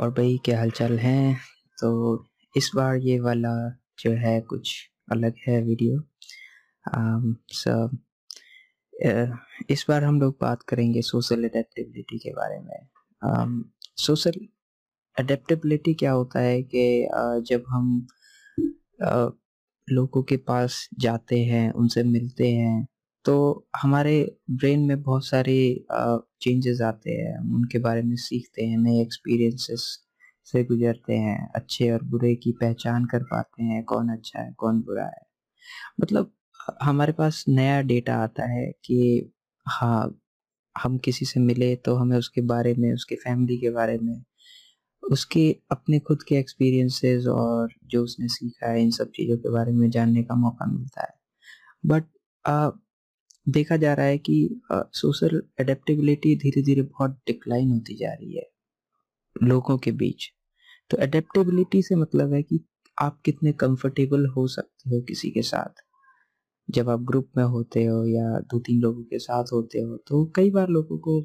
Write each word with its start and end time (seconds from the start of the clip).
और 0.00 0.10
भाई 0.10 0.36
क्या 0.44 0.58
हालचाल 0.58 0.98
हैं? 0.98 1.36
तो 1.78 1.88
इस 2.56 2.70
बार 2.76 2.96
ये 2.96 3.18
वाला 3.20 3.52
जो 3.98 4.10
है 4.16 4.40
कुछ 4.40 4.74
अलग 5.12 5.34
है 5.46 5.60
वीडियो। 5.62 6.00
सब 7.54 7.96
इस 9.70 9.84
बार 9.88 10.04
हम 10.04 10.20
लोग 10.20 10.36
बात 10.40 10.62
करेंगे 10.62 11.02
सोशल 11.02 11.44
अडेप्टेबिलिटी 11.44 12.18
के 12.18 12.30
बारे 12.30 12.58
में। 12.60 13.62
सोशल 13.96 14.46
अडेप्टेबिलिटी 15.16 15.94
क्या 15.94 16.12
होता 16.12 16.40
है 16.40 16.62
कि 16.74 17.08
जब 17.48 17.64
हम 17.68 18.06
लोगों 19.88 20.22
के 20.22 20.36
पास 20.36 20.88
जाते 20.98 21.38
हैं, 21.44 21.70
उनसे 21.72 22.02
मिलते 22.02 22.50
हैं 22.50 22.86
तो 23.26 23.66
हमारे 23.76 24.14
ब्रेन 24.50 24.80
में 24.80 25.02
बहुत 25.02 25.26
सारे 25.26 25.54
चेंजेस 26.42 26.80
आते 26.80 27.10
हैं। 27.10 27.36
हम 27.38 27.54
उनके 27.54 27.78
बारे 27.78 28.02
में 28.02 28.16
सीखते 28.16 28.64
हैं, 28.64 28.78
नए 28.78 29.00
एक्सपीरियंसेस 29.02 29.86
से 30.46 30.62
गुजरते 30.64 31.14
हैं, 31.14 31.48
अच्छे 31.54 31.90
और 31.90 32.02
बुरे 32.04 32.34
की 32.34 32.52
पहचान 32.60 33.04
कर 33.04 33.22
पाते 33.24 33.62
हैं, 33.62 33.82
कौन 33.84 34.08
अच्छा 34.08 34.42
है, 34.42 34.52
कौन 34.58 34.80
बुरा 34.82 35.04
है। 35.04 35.24
मतलब 36.00 36.32
हमारे 36.82 37.12
पास 37.12 37.44
नया 37.48 37.80
डेटा 37.82 38.16
आता 38.16 38.46
है 38.50 38.66
कि 38.84 39.32
हाँ 39.66 40.20
हम 40.76 40.98
किसी 40.98 41.24
से 41.26 41.40
मिले 41.40 41.74
तो 41.76 41.94
हमें 41.96 42.16
उसके 42.18 42.40
बारे 42.40 42.74
में, 42.74 42.92
उसके 42.94 43.14
फैमिली 43.16 43.56
के 43.58 43.70
बारे 43.70 43.98
में, 43.98 44.22
उसके 45.02 45.50
अपने 45.70 45.98
खुद 45.98 46.22
के 46.22 46.36
एक्सपीरियंसेस 46.36 47.26
और 47.26 47.68
जो 47.86 48.02
उसने 48.04 48.28
सीखा 48.28 48.70
है, 48.70 48.82
इन 48.82 48.90
सब 48.90 49.10
चीज़ों 49.10 49.36
के 49.38 49.50
बारे 49.50 49.72
में 49.72 49.88
जानने 49.90 50.22
का 50.22 50.34
मौका 50.34 50.66
मिलता 50.66 51.02
है। 51.02 51.14
बट 51.86 52.04
देखा 53.46 53.76
जा 53.76 53.94
रहा 53.94 54.06
है 54.06 54.18
कि 54.18 54.60
सोशल 54.72 55.42
एडेप्टेबिलिटी 55.60 56.36
धीरे 56.36 56.62
धीरे 56.62 56.82
बहुत 56.82 57.10
डिक्लाइन 57.26 57.70
होती 57.72 57.96
जा 57.96 58.12
रही 58.12 58.36
है 58.36 58.46
लोगों 59.42 59.78
के 59.78 59.92
बीच। 59.92 60.30
तो 60.90 60.96
एडेप्टेबिलिटी 60.98 61.82
से 61.82 61.96
मतलब 61.96 62.32
है 62.34 62.42
कि 62.42 62.60
आप 62.98 63.20
कितने 63.24 63.52
कंफर्टेबल 63.52 64.26
हो 64.26 64.46
सकते 64.48 64.90
हो 64.90 65.00
किसी 65.00 65.30
के 65.30 65.42
साथ। 65.42 65.82
जब 66.68 66.88
आप 66.90 67.00
ग्रुप 67.00 67.28
में 67.36 67.44
होते 67.44 67.84
हो 67.84 68.04
या 68.06 68.38
दो 68.40 68.58
तीन 68.58 68.80
लोगों 68.82 69.02
के 69.04 69.18
साथ 69.18 69.52
होते 69.52 69.80
हो 69.80 69.96
तो 70.08 70.24
कई 70.36 70.50
बार 70.50 70.68
लोगों 70.68 70.98
को 70.98 71.20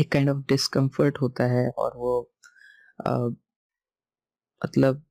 एक 0.00 0.12
काइंड 0.12 0.30
ऑफ़ 0.30 0.38
डिस्कम्फर्ट 0.48 1.18
होता 1.20 1.44
है 1.44 1.68
और 1.78 1.92
वो 1.96 2.30
आ, 3.06 3.28
मतलब 4.62 5.02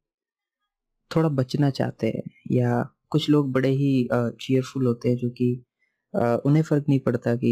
थोड़ा 1.11 1.29
बचना 1.29 1.69
चाहते 1.69 2.07
हैं 2.07 2.23
या 2.51 2.81
कुछ 3.09 3.29
लोग 3.29 3.51
बड़े 3.51 3.69
ही 3.69 4.07
चीयरफुल 4.13 4.85
होते 4.87 5.09
हैं 5.09 5.15
जो 5.17 5.29
कि 5.29 5.64
उन्हें 6.15 6.63
फ़र्क 6.63 6.85
नहीं 6.89 6.99
पड़ता 6.99 7.35
कि 7.35 7.51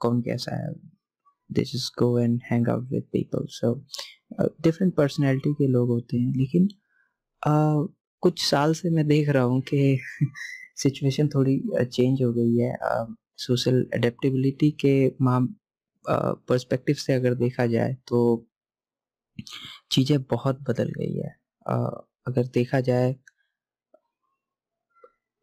कौन 0.00 0.20
कैसा 0.22 0.56
है। 0.56 0.72
They 1.50 1.62
just 1.64 1.98
go 1.98 2.18
and 2.18 2.40
hang 2.50 2.68
out 2.68 2.88
with 2.92 3.02
people 3.12 3.46
so 3.50 3.74
different 4.62 4.94
personality 4.94 5.52
के 5.54 5.66
लोग 5.68 5.88
होते 5.88 6.16
हैं। 6.18 6.32
लेकिन 6.36 6.68
uh, 7.42 7.88
कुछ 8.22 8.42
साल 8.50 8.74
से 8.74 8.90
मैं 8.90 9.06
देख 9.06 9.28
रहा 9.28 9.42
हूँ 9.42 9.60
कि 9.62 9.98
सिचुएशन 10.76 11.28
थोड़ी 11.28 11.60
चेंज 11.84 12.22
हो 12.22 12.32
गई 12.32 12.56
है। 12.56 12.74
सोशल 13.36 13.84
uh, 13.84 13.94
एडेप्टेबिलिटी 13.94 14.70
के 14.84 14.94
माम 15.22 15.48
पर्सपेक्टिव 16.04 16.94
uh, 16.96 17.02
से 17.02 17.12
अगर 17.12 17.34
देखा 17.34 17.66
जाए 17.66 17.96
तो 18.08 18.46
चीज़ें 19.92 20.22
बहुत 20.22 20.60
बदल 20.70 20.92
गई 20.98 21.14
है। 21.16 21.34
uh, 21.66 22.02
अगर 22.26 22.46
देखा 22.54 22.80
जाए 22.80 23.12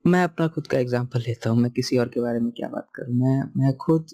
मैं 0.06 0.24
अपना 0.24 0.48
खुद 0.48 0.68
का 0.68 0.78
एग्ज़ाम्पल 0.80 1.20
लेता 1.20 1.50
हूँ 1.50 1.60
मैं 1.60 1.72
किसी 1.72 1.98
और 1.98 2.10
के 2.10 2.22
बारे 2.22 2.40
में 2.40 2.52
क्या 2.52 2.68
बात 2.70 2.88
करूँ? 2.96 3.16
मैं 3.16 3.42
मैं 3.58 3.74
खुद 3.78 4.08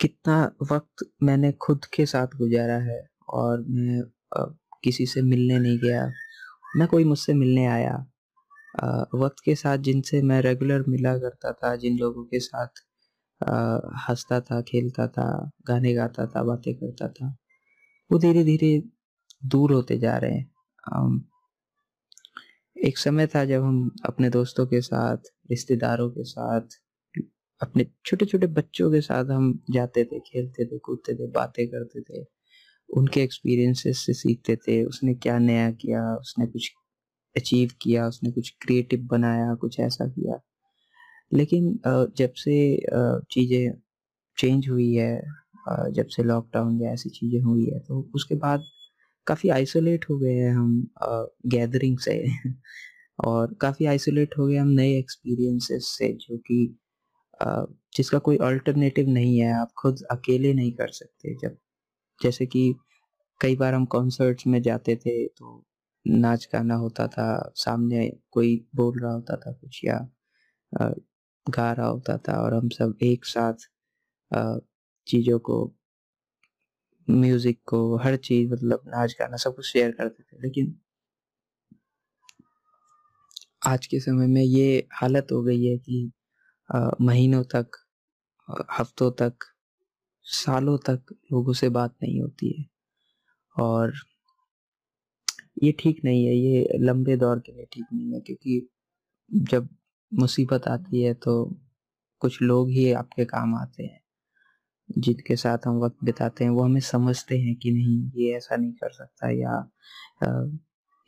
कितना 0.00 0.36
वक्त 0.72 1.04
मैंने 1.22 1.52
खुद 1.52 1.84
के 1.94 2.06
साथ 2.06 2.36
गुजारा 2.36 2.76
है 2.84 3.00
और 3.30 3.64
मैं 3.68 4.02
किसी 4.84 5.06
से 5.06 5.22
मिलने 5.22 5.58
नहीं 5.58 5.78
गया 5.78 6.06
ना 6.76 6.86
कोई 6.86 7.04
मुझसे 7.04 7.34
मिलने 7.34 7.66
आया 7.66 7.94
आ, 8.84 9.04
वक्त 9.14 9.42
के 9.44 9.54
साथ 9.54 9.78
जिनसे 9.78 10.22
मैं 10.22 10.40
रेगुलर 10.42 10.84
मिला 10.88 11.16
करता 11.18 11.52
था 11.52 11.74
जिन 11.76 11.98
लोगों 11.98 12.24
के 12.24 12.40
साथ 12.40 12.82
हंसता 14.08 14.40
था 14.40 14.60
खेलता 14.62 15.06
था 15.08 15.28
गाने 15.68 15.94
गाता 15.94 16.26
था 16.26 16.42
बातें 16.42 16.74
करता 16.74 17.08
था 17.08 17.36
वो 18.10 18.18
धीरे 18.18 18.44
धीरे 18.44 18.72
दूर 19.46 19.72
होते 19.72 19.98
जा 19.98 20.16
रहे 20.18 20.32
हैं। 20.32 20.50
एक 22.76 22.98
समय 22.98 23.26
था 23.26 23.44
जब 23.44 23.62
हम 23.62 23.90
अपने 24.06 24.28
दोस्तों 24.30 24.66
के 24.66 24.80
साथ, 24.80 25.16
रिश्तेदारों 25.50 26.08
के 26.10 26.24
साथ, 26.24 26.78
अपने 27.60 27.86
छोटे 28.06 28.26
छोटे 28.26 28.46
बच्चों 28.48 28.90
के 28.92 29.00
साथ 29.00 29.30
हम 29.30 29.52
जाते 29.70 30.04
थे, 30.04 30.18
खेलते 30.20 30.64
थे, 30.64 30.78
कूदते 30.78 31.14
थे, 31.14 31.26
बातें 31.30 31.66
करते 31.68 32.00
थे। 32.02 32.24
उनके 32.90 33.22
एक्सपीरियंसेस 33.22 34.04
से 34.06 34.12
सीखते 34.14 34.56
थे, 34.56 34.84
उसने 34.84 35.14
क्या 35.14 35.38
नया 35.38 35.70
किया, 35.72 36.02
उसने 36.16 36.46
कुछ 36.46 36.70
अचीव 37.36 37.70
किया, 37.82 38.06
उसने 38.08 38.30
कुछ 38.32 38.50
क्रिएटिव 38.62 39.06
बनाया, 39.10 39.54
कुछ 39.54 39.80
ऐसा 39.80 40.06
किया। 40.08 40.40
लेकिन 41.32 41.72
जब 42.18 42.32
से 42.36 42.56
चीज़ें 43.32 43.74
चेंज 44.38 44.68
हुई 44.68 44.92
है 44.94 45.16
जब 45.92 46.06
से 46.08 46.22
लॉकडाउन 46.22 46.80
या 46.82 46.92
ऐसी 46.92 47.10
चीज़ें 47.10 47.40
हुई 47.42 47.66
है 47.66 47.78
तो 47.80 48.00
उसके 48.14 48.34
बाद 48.36 48.64
काफ़ी 49.26 49.48
आइसोलेट 49.50 50.04
हो 50.10 50.18
गए 50.18 50.34
हैं 50.34 50.52
हम 50.54 50.88
गैदरिंग 51.48 51.98
से 52.00 52.14
और 53.26 53.54
काफ़ी 53.60 53.86
आइसोलेट 53.86 54.38
हो 54.38 54.46
गए 54.46 54.56
हम 54.56 54.68
नए 54.70 54.98
एक्सपीरियंसेस 54.98 55.88
से, 55.98 56.12
जो 56.14 56.38
कि 56.40 56.76
जिसका 57.96 58.18
कोई 58.20 58.36
अल्टरनेटिव 58.42 59.08
नहीं 59.10 59.38
है, 59.40 59.52
आप 59.54 59.72
खुद 59.78 60.02
अकेले 60.12 60.52
नहीं 60.54 60.72
कर 60.74 60.88
सकते। 60.92 61.34
जब, 61.42 61.56
जैसे 62.20 62.46
कि 62.46 62.74
कई 63.40 63.56
बार 63.56 63.74
हम 63.74 63.84
कॉन्सर्ट्स 63.88 64.46
में 64.48 64.60
जाते 64.62 64.96
थे 64.96 65.26
तो 65.28 65.64
नाच 66.06 66.48
गाना 66.54 66.74
होता 66.76 67.06
था, 67.08 67.52
सामने 67.56 68.08
कोई 68.32 68.56
बोल 68.76 69.00
रहा 69.00 69.12
होता 69.14 69.36
था 69.38 69.52
कुछ 69.52 69.80
या 69.84 69.98
गा 71.46 71.72
रहा 71.72 71.86
होता 71.86 72.16
था 72.18 72.40
और 72.42 72.54
हम 72.54 72.68
सब 72.70 72.96
एक 73.02 73.24
साथ 73.26 73.68
चीज़ों 75.06 75.38
को 75.40 75.56
म्यूज़िक 77.08 77.58
को, 77.66 77.96
हर 77.98 78.16
चीज़ 78.18 78.52
मतलब 78.52 78.82
नाच, 78.88 79.16
गाना 79.20 79.36
सब 79.36 79.54
कुछ 79.56 79.66
शेयर 79.66 79.90
करते 79.92 80.22
थे 80.22 80.42
लेकिन 80.42 80.74
आज 83.66 83.86
के 83.86 84.00
समय 84.00 84.26
में 84.26 84.42
ये 84.42 84.86
हालत 84.92 85.28
हो 85.32 85.42
गई 85.42 85.64
है 85.64 85.76
कि 85.78 86.10
महीनों 87.02 87.42
तक 87.54 87.76
हफ्तों 88.78 89.10
तक, 89.12 89.34
सालों 90.26 90.76
तक 90.86 91.14
लोगों 91.32 91.52
से 91.52 91.68
बात 91.70 91.94
नहीं 92.02 92.20
होती 92.20 92.50
है। 92.52 92.64
और 93.56 93.92
ये 95.62 95.72
ठीक 95.78 96.00
नहीं 96.04 96.24
है, 96.26 96.34
ये 96.34 96.78
लंबे 96.80 97.16
दौर 97.16 97.40
के 97.40 97.52
लिए 97.52 97.66
ठीक 97.72 97.86
नहीं 97.92 98.12
है, 98.12 98.20
क्योंकि 98.20 98.68
जब 99.30 99.68
मुसीबत 100.12 100.68
आती 100.68 101.02
है 101.02 101.14
तो 101.16 101.34
कुछ 102.22 102.40
लोग 102.42 102.70
ही 102.70 102.90
आपके 102.92 103.24
काम 103.24 103.54
आते 103.54 103.82
हैं। 103.82 104.00
जिनके 104.88 105.36
साथ 105.36 105.66
हम 105.66 105.78
वक्त 105.80 105.96
बिताते 106.04 106.44
हैं, 106.44 106.50
वो 106.50 106.62
हमें 106.62 106.80
समझते 106.82 107.38
हैं 107.38 107.54
कि 107.56 107.70
नहीं, 107.72 108.10
ये 108.16 108.36
ऐसा 108.36 108.56
नहीं 108.56 108.72
कर 108.74 108.90
सकता 108.92 109.30
या 109.32 109.70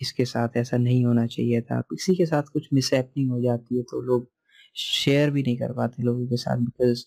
इसके 0.00 0.25
साथ 0.25 0.56
ऐसा 0.56 0.76
नहीं 0.76 1.04
होना 1.04 1.26
चाहिए 1.26 1.60
था। 1.62 1.81
किसी 1.82 2.15
के 2.16 2.26
साथ 2.26 2.42
कुछ 2.53 2.69
मिसहैपनिंग 2.75 3.31
हो 3.31 3.41
जाती 3.42 3.76
है 3.76 3.82
तो 3.82 4.00
लोग 4.03 4.28
शेयर 4.76 5.31
भी 5.31 5.42
नहीं 5.42 5.56
कर 5.59 5.72
पाते 5.72 6.03
लोगों 6.03 6.26
के 6.26 6.36
साथ 6.36 6.59
बिकॉज़ 6.59 7.04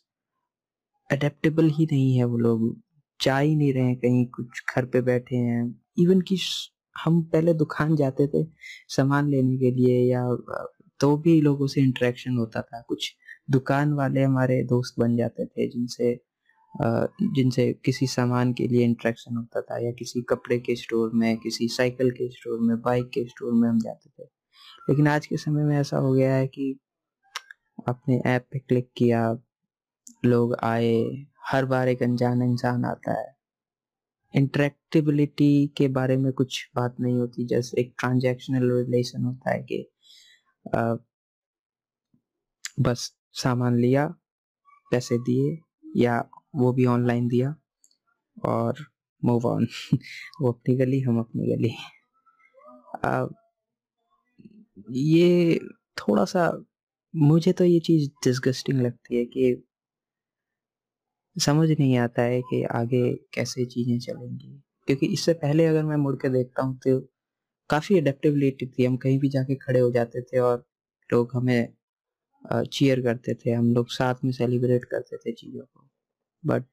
अडेप्टेबल 1.09 1.69
ही 1.69 1.85
नहीं 1.91 2.15
है 2.17 2.23
वो 2.23 2.37
लोग। 2.37 2.75
जा 3.19 3.37
ही 3.37 3.55
नहीं 3.55 3.73
रहे 3.73 3.95
कहीं, 3.95 4.25
कुछ 4.27 4.61
घर 4.75 4.85
पे 4.85 5.01
बैठे 5.01 5.35
हैं। 5.35 5.63
इवन 5.99 6.21
कि 6.21 6.37
हम 6.95 7.21
पहले 7.33 7.53
दुकान 7.53 7.95
जाते 7.95 8.27
थे 8.27 8.43
सामान 8.89 9.29
लेने 9.29 9.57
के 9.57 9.71
लिए 9.71 9.99
या 10.11 10.23
तो 10.99 11.15
भी 11.17 11.39
लोगों 11.41 11.67
से 11.67 11.81
इंटरेक्शन 11.81 12.37
होता 12.37 12.61
था। 12.61 12.81
कुछ 12.89 13.11
दुकान 13.51 13.93
वाले 13.93 14.23
हमारे 14.23 14.61
दोस्त 14.63 14.99
बन 14.99 15.15
जाते 15.17 15.45
थे 15.45 15.67
जिनसे 15.69 16.13
जिनसे 16.75 17.73
किसी 17.85 18.07
सामान 18.07 18.53
के 18.53 18.67
लिए 18.67 18.83
इंट्रैक्शन 18.85 19.37
होता 19.37 19.61
था 19.61 19.77
या 19.85 19.91
किसी 19.91 20.21
कपड़े 20.21 20.59
के 20.59 20.75
स्टोर 20.75 21.11
में 21.13 21.37
किसी 21.37 21.67
साइकिल 21.67 22.11
के 22.11 22.29
स्टोर 22.31 22.59
में 22.61 22.81
बाइक 22.81 23.09
के 23.13 23.25
स्टोर 23.25 23.53
में 23.53 23.69
हम 23.69 23.79
जाते 23.79 24.09
थे। 24.09 24.27
लेकिन 24.89 25.07
आज 25.07 25.27
के 25.27 25.37
समय 25.37 25.63
में 25.63 25.77
ऐसा 25.77 25.97
हो 25.97 26.13
गया 26.13 26.35
है 26.35 26.47
कि 26.47 26.79
आपने 27.89 28.21
ऐप 28.25 28.47
पे 28.51 28.59
क्लिक 28.59 28.89
किया 28.97 29.37
लोग 30.25 30.55
आए 30.63 30.93
हर 31.51 31.65
बार 31.65 31.87
एक 31.89 32.03
अनजान 32.03 32.41
इंसान 32.43 32.85
आता 32.85 33.19
है। 33.19 33.35
इंटरेक्टिबिलिटी 34.33 35.67
के 35.77 35.87
बारे 35.87 36.17
में 36.17 36.31
कुछ 36.33 36.69
बात 36.75 36.95
नहीं 36.99 37.15
होती 37.15 37.45
जैसे 37.47 37.81
एक 37.81 37.93
ट्रांजैक्शनल 37.99 38.71
रिलेशन 38.71 39.25
होता 39.25 39.51
है 39.51 39.61
कि 39.63 39.85
आ, 40.75 40.95
बस 42.79 43.11
सामान 43.33 43.77
लिया 43.79 44.07
पैसे 44.91 45.17
दिए 45.19 45.57
या 45.97 46.19
वो 46.53 46.73
भी 46.73 46.85
ऑनलाइन 46.85 47.27
दिया 47.27 47.55
और 48.45 48.85
मूव 49.23 49.45
ऑन 49.47 49.67
वो 50.41 50.51
अपनी 50.51 50.75
गली 50.75 50.99
हम 51.01 51.19
अपनी 51.19 51.55
गली. 51.55 51.75
आ, 53.05 53.25
ये 54.91 55.59
थोड़ा 55.97 56.25
सा 56.25 56.51
मुझे 57.15 57.53
तो 57.53 57.63
ये 57.65 57.79
चीज़ 57.79 58.09
डिस्गस्टिंग 58.23 58.81
लगती 58.81 59.17
है 59.17 59.25
कि 59.25 59.55
समझ 61.35 61.69
नहीं 61.71 61.97
आता 61.97 62.21
है 62.21 62.41
कि 62.41 62.63
आगे 62.63 63.01
कैसे 63.33 63.65
चीज़ें 63.65 63.99
चलेंगी. 63.99 64.49
क्योंकि 64.87 65.05
इससे 65.05 65.33
पहले 65.33 65.65
अगर 65.65 65.83
मैं 65.83 65.95
मुड़ 65.97 66.15
के 66.15 66.29
देखता 66.29 66.63
हूँ 66.63 66.77
तो 66.77 66.99
काफ़ी 67.69 67.99
अडेप्टिबिलिटी 67.99 68.67
थी. 68.67 68.85
हम 68.85 68.97
कहीं 68.97 69.19
भी 69.19 69.29
जाके 69.29 69.55
खड़े 69.55 69.79
हो 69.79 69.91
जाते 69.91 70.21
थे 70.21 70.39
और 70.39 70.65
लोग 71.09 71.31
हमें 71.35 71.73
चीयर 72.73 73.01
करते 73.01 73.33
थे. 73.35 73.51
हम 73.51 73.73
लोग 73.75 73.89
साथ 73.91 74.15
में 74.25 74.31
सेलिब्रेट 74.33 74.85
करते 74.85 75.17
थे 75.17 75.33
चीज़ों 75.33 75.65
को. 75.65 75.88
बट 76.43 76.65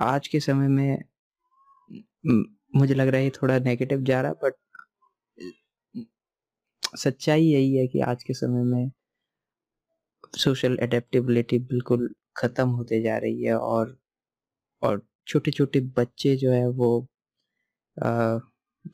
आज 0.00 0.28
के 0.28 0.40
समय 0.40 0.68
में 0.68 1.04
मुझे 2.76 2.94
लग 2.94 3.08
रहा 3.08 3.20
है 3.20 3.30
थोड़ा 3.30 3.58
नेगेटिव 3.58 4.02
जा 4.02 4.20
रहा 4.20 4.32
बट 4.44 4.54
सच्चाई 6.96 7.42
यही 7.42 7.76
है 7.76 7.86
कि 7.86 8.00
आज 8.00 8.22
के 8.22 8.34
समय 8.34 8.64
में 8.64 8.90
सोशल 10.38 10.76
अडेप्टेबिलिटी 10.76 11.58
बिल्कुल 11.58 12.08
ख़त्म 12.36 12.68
होते 12.68 13.00
जा 13.02 13.16
रही 13.18 13.44
है 13.44 13.54
और 13.58 13.96
और 14.82 15.02
छोटे 15.26 15.50
छोटे 15.50 15.80
बच्चे 15.80 16.36
जो 16.36 16.50
है 16.52 16.66
वो 16.68 16.90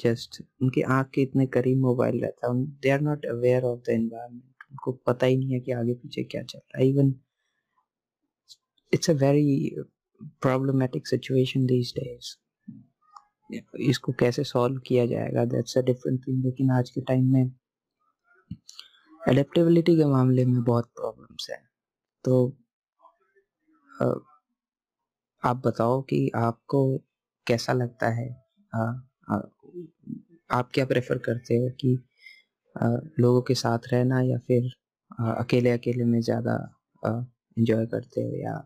जस्ट 0.01 0.43
उनके 0.63 0.83
आँख 0.83 1.11
के 1.15 1.23
इतने 1.23 1.47
करीब 1.47 1.79
मोबाइल 1.79 2.21
रहता 2.23 2.49
है 2.49 2.65
they 2.81 2.91
are 2.91 3.01
not 3.01 3.27
aware 3.27 3.65
of 3.65 3.81
the 3.81 3.89
environment 3.91 4.65
उनको 4.71 4.93
पता 5.07 5.27
ही 5.27 5.37
नहीं 5.37 5.53
है 5.53 5.61
कि 5.61 5.73
आगे 5.73 5.95
पीछे 5.95 6.25
क्या 6.25 6.43
चल 6.43 6.59
रहा 6.59 6.79
है 6.79 6.89
even 6.89 7.15
it's 8.93 9.11
a 9.11 9.13
very 9.13 9.77
problematic 10.43 11.07
situation 11.07 11.67
these 11.67 11.93
days 11.97 12.35
इसको 13.81 14.13
कैसे 14.13 14.45
सॉल्व 14.45 14.79
किया 14.87 15.07
जाएगा? 15.07 15.45
दैट्स 15.45 15.79
अ 15.79 15.83
डिफरेंट 15.83 16.21
थिंग 16.27 16.45
लेकिन 16.45 16.71
आज 16.71 16.91
के 16.91 17.01
टाइम 17.01 17.33
में 17.33 17.51
एडेप्टेबिलिटी 19.29 19.97
के 19.97 20.05
मामले 20.05 20.45
में 20.45 20.63
बहुत 20.65 20.87
प्रॉब्लम्स 20.97 21.47
हैं। 21.51 21.63
तो 22.25 22.57
आप 25.43 25.63
बताओ 25.67 26.01
कि 26.03 26.31
आपको 26.37 26.81
कैसा 27.47 27.73
लगता 27.73 28.09
है? 28.11 28.29
आ, 28.75 28.81
आ, 29.31 29.41
आप 30.51 30.71
क्या 30.75 30.85
प्रेफर 30.87 31.19
करते 31.19 31.57
हो 31.57 31.71
कि 31.81 31.99
आ, 32.77 32.89
लोगों 33.21 33.43
के 33.43 33.55
साथ 33.55 33.93
रहना 33.93 34.21
या 34.21 34.39
फिर 34.39 34.71
अकेले 35.21 35.71
अकेले 35.71 36.05
में 36.05 36.21
ज़्यादा 36.21 36.57
इंजॉय 37.07 37.87
करते 37.87 38.23
हो 38.23 38.37
या 38.37 38.57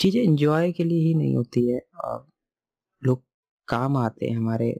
चीज़ें 0.00 0.22
इंजॉय 0.22 0.72
के 0.72 0.84
लिए 0.84 1.06
ही 1.06 1.14
नहीं 1.14 1.34
होती 1.36 1.66
है। 1.68 1.80
लोग 3.02 3.22
काम 3.68 3.96
आते 3.96 4.26
हैं 4.26 4.36
हमारे 4.36 4.70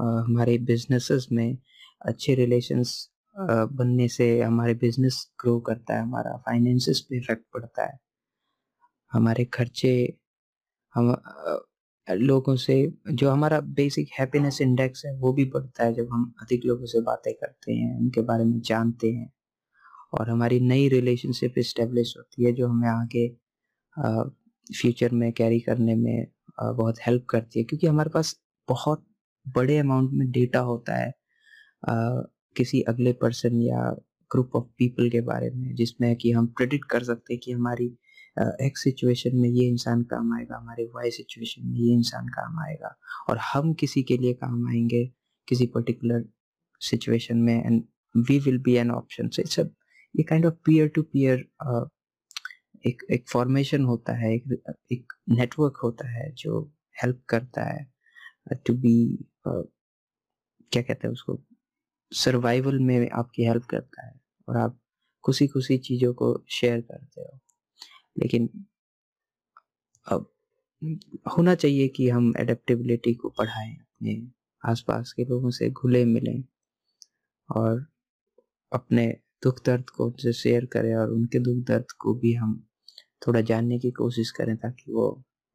हमारे 0.00 0.56
बिजनेसेस 0.66 1.26
में 1.32 1.56
अच्छे 2.02 2.34
रिलेशंस 2.34 2.92
बनने 3.36 4.08
से 4.08 4.26
हमारे 4.40 4.74
बिज़नेस 4.76 5.26
ग्रो 5.40 5.58
करता 5.60 5.94
है, 5.94 6.02
हमारा 6.02 6.36
फाइनेंसिस 6.46 7.00
पे 7.00 7.16
इफ़ेक्ट 7.18 7.44
पड़ता 7.54 7.84
है। 7.84 7.98
हमारे 9.12 9.44
खर्चे, 9.54 9.92
हम 10.94 11.16
लोगों 12.08 12.54
से 12.56 12.74
जो 13.10 13.30
हमारा 13.30 13.60
बेसिक 13.72 14.08
हैप्पीनेस 14.18 14.60
इंडेक्स 14.60 15.04
है 15.06 15.12
वो 15.18 15.32
भी 15.32 15.44
बढ़ता 15.50 15.84
है 15.84 15.94
जब 15.94 16.08
हम 16.12 16.32
अधिक 16.42 16.64
लोगों 16.66 16.86
से 16.86 17.00
बातें 17.02 17.32
करते 17.34 17.72
हैं, 17.72 17.98
उनके 17.98 18.20
बारे 18.22 18.44
में 18.44 18.60
जानते 18.62 19.10
हैं। 19.10 19.30
और 20.14 20.30
हमारी 20.30 20.60
नई 20.60 20.88
रिलेशनशिप 20.88 21.58
इस्टेब्लिश 21.58 22.14
होती 22.18 22.44
है 22.44 22.52
जो 22.52 22.68
हमें 22.68 22.88
आगे 22.90 23.26
फ्यूचर 24.00 25.10
में 25.12 25.32
कैरी 25.32 25.60
करने 25.60 25.94
में 25.96 26.26
बहुत 26.60 26.98
हेल्प 27.06 27.24
करती 27.30 27.58
है। 27.60 27.64
क्योंकि 27.64 27.86
हमारे 27.86 28.10
पास 28.10 28.36
बहुत 28.68 29.04
बड़े 29.46 29.78
अमाउंट 29.78 30.10
में 30.12 30.30
डेटा 30.32 30.60
होता 30.60 30.96
है 30.96 31.12
किसी 32.56 32.80
अगले 32.88 33.12
पर्सन 33.12 33.60
या 33.62 33.82
ग्रुप 34.30 34.56
ऑफ़ 34.56 34.64
पीपल 34.78 35.08
के 35.10 35.20
बारे 35.20 35.50
में, 35.50 35.74
जिसमें 35.74 36.14
कि 36.16 36.32
हम 36.32 36.46
प्रेडिक्ट 36.56 36.88
कर 36.90 37.02
सकते 37.04 37.34
हैं 37.34 37.40
कि 37.44 37.52
हमारी 37.52 37.86
एक्स 38.66 38.82
सिचुएशन 38.84 39.36
में 39.36 39.48
ये 39.48 39.66
इंसान 39.68 40.02
काम 40.10 40.32
आएगा, 40.34 40.56
हमारे 40.56 40.84
वाई 40.94 41.10
सिचुएशन 41.10 41.66
में 41.66 41.78
ये 41.78 41.92
इंसान 41.94 42.28
काम 42.28 42.58
आएगा। 42.60 42.94
और 43.30 43.38
हम 43.44 43.72
किसी 43.74 44.02
के 44.02 44.16
लिए 44.18 44.32
काम 44.34 44.68
आएँगे, 44.68 45.04
किसी 45.48 45.66
पर्टिकुलर 45.66 46.24
सिचुएशन 46.80 47.38
में 47.38 47.64
and 47.64 47.82
we 48.28 48.38
will 48.38 48.58
be 48.58 48.74
an 48.76 48.90
option 48.90 49.28
so 49.28 49.42
it's 49.42 49.58
ये 49.58 50.22
kind 50.22 50.46
of 50.46 50.54
peer 50.66 50.88
to 50.88 51.02
peer 51.02 51.44
एक 52.84 53.02
एक 53.12 53.28
फॉर्मेशन 53.28 53.84
होता 53.84 54.12
है, 54.18 54.34
एक 54.34 54.72
एक 54.92 55.12
नेटवर्क 55.30 55.76
होता 55.84 56.08
है 56.10 56.30
जो 56.34 56.60
हेल्प 57.02 57.22
करता 57.28 57.64
है 57.64 57.88
टू 58.66 58.74
बी 58.74 58.94
क्या 59.46 60.82
कहते 60.82 61.06
हैं 61.08 61.12
उसको 61.12 61.38
सर्वाइवल 62.12 62.78
में 62.80 63.08
आपकी 63.10 63.44
हेल्प 63.44 63.64
करता 63.64 64.06
है 64.06 64.12
और 64.48 64.56
आप 64.56 64.78
खुशी 65.24 65.46
खुशी 65.46 65.78
चीज़ों 65.78 66.12
को 66.14 66.34
शेयर 66.50 66.80
करते 66.80 67.20
हो। 67.22 67.38
लेकिन 68.18 68.48
अब 70.06 70.30
होना 71.36 71.54
चाहिए 71.54 71.88
कि 71.88 72.08
हम 72.08 72.32
एडेप्टेबिलिटी 72.40 73.14
को 73.14 73.28
बढ़ाएँ, 73.38 73.74
अपने 73.76 74.22
आसपास 74.62 75.12
के 75.12 75.24
लोगों 75.24 75.50
से 75.50 75.70
घुले 75.70 76.04
मिलें 76.04 76.42
और 77.48 77.86
अपने 78.72 79.06
दुख 79.42 79.64
दर्द 79.66 79.90
को 79.90 80.06
उनसे 80.06 80.32
शेयर 80.32 80.66
करें 80.66 80.94
और 80.96 81.10
उनके 81.10 81.38
दुख 81.38 81.64
दर्द 81.66 81.92
को 82.00 82.14
भी 82.14 82.32
हम 82.34 82.62
थोड़ा 83.22 83.40
जानने 83.42 83.78
की 83.78 83.90
कोशिश 83.94 84.30
करें 84.32 84.56
ताकि 84.58 84.92
वो 84.92 85.08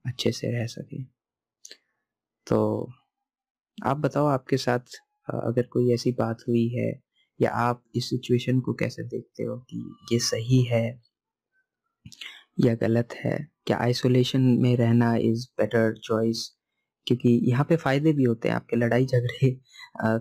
अच्छे 0.06 0.32
से 0.34 0.52
रह 0.52 0.66
सके। 0.70 1.04
तो 2.48 2.58
आप 3.78 3.98
बताओ 4.00 4.26
आपके 4.28 4.58
साथ 4.58 4.98
अगर 5.28 5.68
कोई 5.74 5.94
ऐसी 5.94 6.12
बात 6.14 6.44
हुई 6.48 6.68
है 6.70 6.92
या 7.40 7.52
आप 7.62 7.84
इस 7.96 8.10
सिचुएशन 8.10 8.60
को 8.62 8.74
कैसे 8.76 9.04
देखते 9.06 9.44
हो 9.44 9.58
कि 9.72 9.78
ये 10.12 10.20
सही 10.22 10.62
है 10.66 10.86
या 12.58 12.74
गलत 12.76 13.14
है? 13.16 13.38
क्या 13.68 13.78
आइसोलेशन 13.80 14.42
में 14.62 14.76
रहना 14.78 15.16
इज़ 15.22 15.46
बेटर 15.60 15.94
चॉइस 16.00 16.50
क्योंकि 17.08 17.30
यहाँ 17.46 17.66
पे 17.70 17.76
फ़ायदे 17.78 18.14
भी 18.14 18.24
होते 18.24 18.48
हैं, 18.50 18.56
आपके 18.56 18.76
लड़ाई 18.76 19.06
झगड़े 19.06 19.50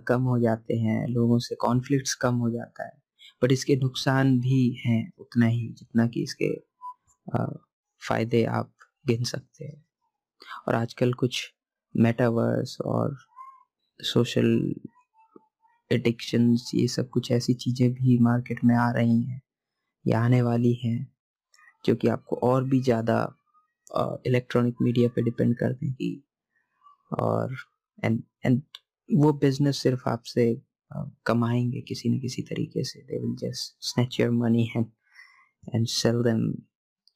कम 0.09 0.23
हो 0.25 0.39
जाते 0.41 0.75
हैं, 0.77 1.07
लोगों 1.09 1.39
से 1.41 1.55
कॉन्फ्लिक्ट्स 1.57 2.15
कम 2.23 2.35
हो 2.37 2.51
जाता 2.51 2.85
है 2.85 2.93
बट 3.43 3.53
इसके 3.53 3.77
नुकसान 3.77 4.39
भी 4.41 4.59
हैं 4.81 5.03
उतना 5.21 5.47
ही 5.47 5.69
जितना 5.73 6.07
कि 6.09 6.23
इसके 6.23 6.49
फ़ायदे 7.27 8.45
आप 8.47 8.73
गिन 9.07 9.25
सकते 9.25 9.65
हैं। 9.65 9.85
और 10.69 10.75
आजकल 10.75 11.13
कुछ 11.15 11.43
मेटावर्स 11.95 12.77
और 12.83 13.17
सोशल 14.01 14.75
एडिक्शंस 15.91 16.71
ये 16.75 16.87
सब 16.89 17.09
कुछ 17.11 17.31
ऐसी 17.33 17.55
चीज़ें 17.55 17.91
भी 17.93 18.19
मार्केट 18.23 18.65
में 18.65 18.75
आ 18.77 18.91
रही 18.93 19.23
हैं 19.23 19.41
या 20.05 20.21
आने 20.21 20.41
वाली 20.43 20.73
हैं, 20.75 21.07
जो 21.85 21.95
कि 21.95 22.09
आपको 22.09 22.37
और 22.45 22.65
भी 22.65 22.81
ज़्यादा 22.83 23.19
इलेक्ट्रॉनिक 24.27 24.77
मीडिया 24.83 25.09
पे 25.09 25.23
डिपेंड 25.23 25.57
कर 25.59 25.73
देगी। 25.75 26.21
और 27.13 27.55
एंड 27.99 28.23
एंड 28.47 28.61
वो 29.09 29.33
बिज़नेस 29.35 29.79
सिर्फ़ 29.79 30.09
आपसे 30.09 30.55
कमाएँगे 31.27 31.81
किसी 31.81 32.09
न 32.09 32.19
किसी 32.21 32.43
तरीके 32.43 32.85
से। 32.85 33.01
They 33.01 33.19
will 33.19 33.35
just 33.41 33.77
snatch 33.85 34.21
your 34.21 34.31
money 34.33 34.71
and 34.77 34.87
and 35.65 35.87
sell 35.89 36.23
them 36.23 36.41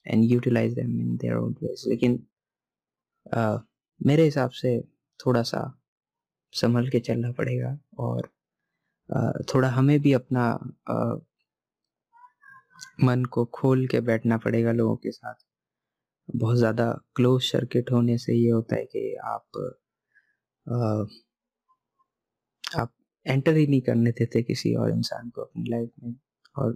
and 0.08 0.24
utilize 0.24 0.74
them 0.74 1.00
in 1.00 1.16
their 1.16 1.34
own 1.34 1.52
ways 1.52 1.84
लेकिन 1.88 2.26
uh, 3.36 3.60
मेरे 4.06 4.24
हिसाब 4.24 4.50
से 4.50 4.80
थोड़ा 5.26 5.42
सा 5.42 5.82
संभल 6.52 6.88
के 6.88 7.00
चलना 7.00 7.32
पड़ेगा 7.32 7.78
और 7.98 8.30
uh, 9.16 9.54
थोड़ा 9.54 9.68
हमें 9.68 10.00
भी 10.00 10.12
अपना 10.12 10.58
uh, 10.90 11.28
मन 13.04 13.24
को 13.24 13.44
खोल 13.44 13.86
के 13.86 14.00
बैठना 14.00 14.38
पड़ेगा 14.38 14.72
लोगों 14.72 14.96
के 14.96 15.10
साथ। 15.10 15.34
बहुत 16.36 16.56
ज़्यादा 16.56 17.00
क्लोज 17.14 17.42
सर्किट 17.42 17.92
होने 17.92 18.18
से 18.18 18.34
ये 18.34 18.50
होता 18.50 18.76
है 18.76 18.84
कि 18.84 19.14
आप 19.14 19.44
आ, 20.68 21.04
आप 22.82 22.92
एंटर 23.26 23.56
ही 23.56 23.66
नहीं 23.66 23.80
करने 23.80 24.10
देते 24.10 24.42
किसी 24.42 24.74
और 24.74 24.90
इंसान 24.90 25.30
को 25.30 25.42
अपनी 25.42 25.70
लाइफ 25.70 25.90
में 26.02 26.14
और 26.56 26.74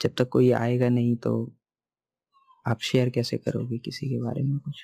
जब 0.00 0.14
तक 0.18 0.28
कोई 0.28 0.50
आएगा 0.50 0.88
नहीं 0.88 1.16
तो 1.16 1.55
आप 2.66 2.80
शेयर 2.82 3.10
कैसे 3.10 3.36
करोगे 3.38 3.78
किसी 3.78 4.08
के 4.08 4.18
बारे 4.22 4.42
में 4.42 4.58
कुछ? 4.58 4.82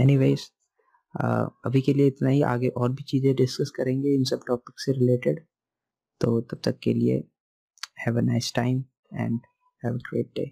एनी 0.00 0.16
अभी 1.66 1.80
के 1.82 1.92
लिए 1.94 2.06
इतना 2.06 2.28
ही। 2.28 2.42
आगे 2.42 2.68
और 2.68 2.92
भी 2.92 3.04
चीज़ें 3.04 3.34
डिस्कस 3.36 3.70
करेंगे 3.76 4.14
इन 4.14 4.24
सब 4.24 4.40
टॉपिक 4.48 4.80
से 4.80 4.92
रिलेटेड 4.92 5.40
तो 6.20 6.40
तब 6.40 6.60
तक 6.64 6.78
के 6.82 6.94
लिए 6.94 7.22
have 8.06 8.18
a 8.18 8.22
nice 8.22 8.52
time 8.56 8.84
and 9.14 9.40
have 9.82 9.94
a 9.94 9.98
great 10.08 10.32
day. 10.38 10.48